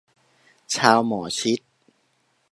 [0.75, 1.59] ชาวหมอชิต